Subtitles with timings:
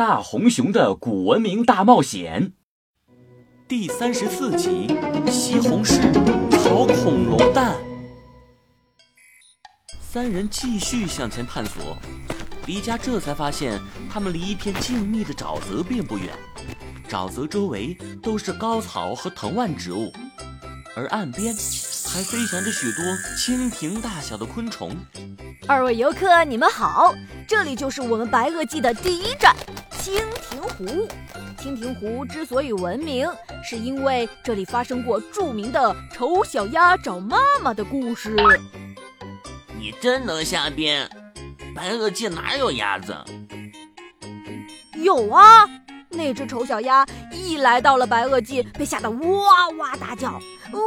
[0.00, 2.54] 大红熊的古文明大冒险
[3.68, 4.96] 第三十四集：
[5.30, 6.00] 西红柿
[6.52, 7.76] 炒恐龙蛋。
[10.00, 11.98] 三人继续向前探索，
[12.64, 13.78] 迪迦这才发现
[14.10, 16.30] 他们离一片静谧的沼泽并不远。
[17.06, 20.10] 沼泽周围都是高草和藤蔓植物，
[20.96, 23.04] 而岸边还飞翔着许多
[23.36, 24.96] 蜻蜓大小的昆虫。
[25.68, 27.14] 二位游客，你们好，
[27.46, 29.54] 这里就是我们白垩纪的第一站——
[30.00, 30.18] 蜻
[30.50, 31.06] 蜓湖。
[31.58, 33.28] 蜻蜓湖之所以闻名，
[33.62, 38.34] 是因为这里发生过著名的丑小鸭找妈妈的故事。
[39.78, 41.08] 你真能瞎编！
[41.74, 43.14] 白垩纪哪有鸭子？
[44.94, 45.68] 有啊。
[46.12, 50.40] 那只丑小鸭一来到了白垩纪，被吓得哇哇大叫：“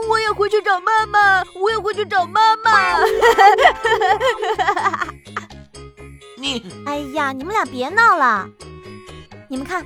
[0.10, 1.42] 我也回去找妈妈！
[1.62, 3.00] 我也回去找妈妈！”
[6.38, 8.50] 你，哎呀，你们俩别闹了！
[9.54, 9.86] 你们看，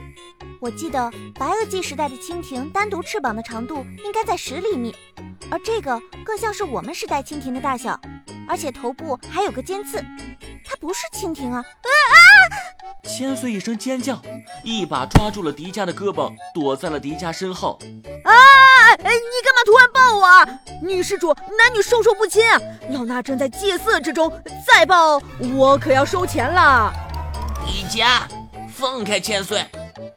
[0.61, 4.95] 我记得白垩纪时代的蜻蜓单独翅膀的长度应该在十厘米，
[5.51, 7.99] 而这个更像是我们时代蜻蜓的大小，
[8.47, 9.97] 而且头部还有个尖刺，
[10.65, 11.57] 它不是蜻蜓啊！
[11.59, 12.15] 啊啊！
[13.05, 14.21] 千岁一声尖叫，
[14.63, 17.77] 一把抓住了迪迦的胳膊，躲在了迪迦身后。
[18.23, 18.31] 啊！
[19.03, 20.25] 哎，你干嘛突然抱我？
[20.25, 20.47] 啊？
[20.81, 22.57] 女施主，男女授受不亲啊！
[22.91, 24.31] 老衲正在戒色之中，
[24.65, 25.21] 再抱
[25.57, 26.93] 我可要收钱了。
[27.65, 28.21] 迪迦，
[28.77, 29.65] 放开千岁！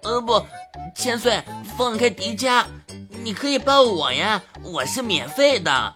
[0.02, 0.46] 呃，不，
[0.94, 1.42] 千岁，
[1.78, 2.62] 放开迪迦！
[3.24, 5.94] 你可以抱我呀，我是免费的。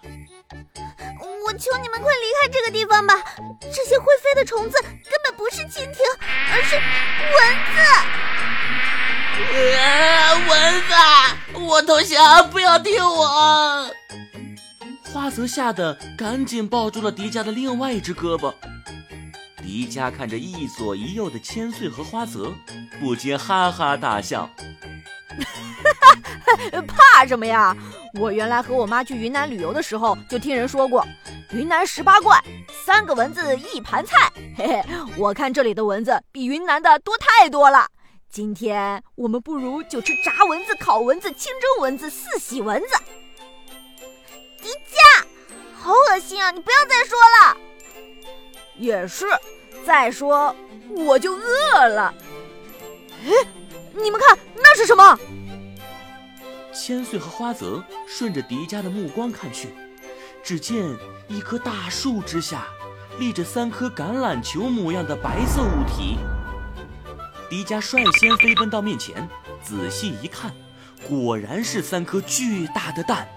[1.45, 3.13] 我求你们快离开这个地方吧！
[3.61, 6.03] 这些会飞的虫子根本不是蜻蜓，
[6.51, 6.75] 而是
[7.35, 7.77] 蚊子。
[9.77, 10.91] 啊蚊子，
[11.67, 12.49] 我投降！
[12.49, 13.87] 不要踢我！
[15.13, 18.51] 花泽吓得赶紧抱住了迪迦的另外一只胳膊。
[19.65, 22.53] 迪迦看着一左一右的千岁和花泽，
[22.99, 24.47] 不禁哈哈大笑。
[26.87, 27.75] 怕什么呀？
[28.19, 31.03] 我原来和我妈去云南旅游的时候，就听人说过。
[31.51, 32.39] 云南十八怪，
[32.85, 34.31] 三个蚊子一盘菜。
[34.55, 34.83] 嘿嘿，
[35.17, 37.87] 我看这里的蚊子比云南的多太多了。
[38.29, 42.87] 今天我们不如就吃炸蚊子、烤蚊子、清蒸蚊子、四喜蚊子。
[44.61, 45.25] 迪迦，
[45.73, 46.51] 好恶心啊！
[46.51, 47.57] 你不要再说了。
[48.77, 49.25] 也是，
[49.85, 50.55] 再说
[50.89, 52.13] 我就饿了。
[53.25, 53.31] 哎，
[53.93, 55.19] 你们看那是什么？
[56.73, 59.69] 千岁和花泽顺着迪迦的目光看去。
[60.43, 60.85] 只见
[61.27, 62.67] 一棵大树之下，
[63.17, 66.17] 立着三颗橄榄球模样的白色物体。
[67.49, 69.27] 迪迦率先飞奔到面前，
[69.63, 70.51] 仔细一看，
[71.07, 73.27] 果然是三颗巨大的蛋。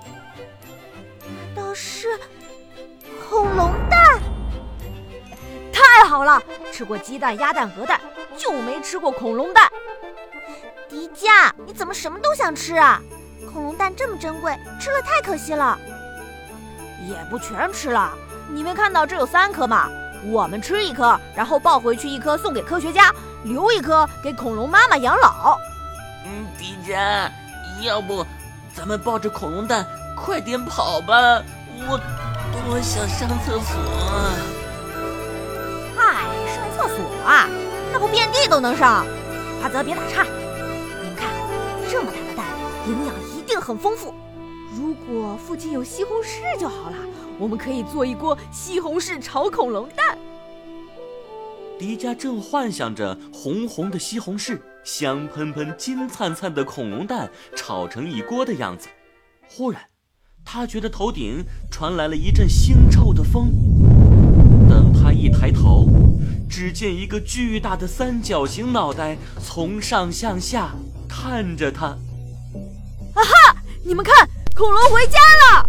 [1.20, 2.18] 难道是
[3.28, 3.72] 恐龙
[6.08, 6.42] 好了，
[6.72, 8.00] 吃过鸡蛋、鸭蛋、鹅蛋，
[8.34, 9.68] 就没吃过恐龙蛋。
[10.88, 12.98] 迪迦，你怎么什么都想吃啊？
[13.52, 15.78] 恐龙蛋这么珍贵，吃了太可惜了。
[17.06, 18.10] 也不全吃了，
[18.48, 19.90] 你没看到这有三颗吗？
[20.32, 23.14] 我们吃一颗，然后抱回去一颗送给科学家，
[23.44, 25.58] 留一颗给恐龙妈妈养老。
[26.24, 27.30] 嗯，迪迦，
[27.82, 28.24] 要不
[28.74, 29.86] 咱们抱着恐龙蛋
[30.16, 31.42] 快点跑吧？
[31.86, 32.00] 我
[32.66, 34.57] 多想上厕所。
[36.88, 37.48] 锁，啊？
[37.92, 39.06] 那不遍地都能上？
[39.62, 41.32] 阿泽别打岔，你们看，
[41.90, 42.46] 这么大的蛋，
[42.86, 44.14] 营养一定很丰富。
[44.76, 46.96] 如果附近有西红柿就好了，
[47.38, 50.16] 我们可以做一锅西红柿炒恐龙蛋。
[51.78, 58.88] 迪迦正幻想着红红的西红柿、香喷喷、金灿灿的恐龙蛋炒成一锅的样子，
[59.48, 59.80] 忽然，
[60.44, 63.50] 他觉得头顶传来了一阵腥臭的风。
[65.08, 65.88] 他一抬头，
[66.50, 70.74] 只见一个巨大的三角形脑袋从上向下
[71.08, 71.86] 看着他。
[71.86, 71.96] 啊
[73.16, 73.56] 哈！
[73.82, 74.28] 你们看。
[74.54, 75.66] 恐龙回家了。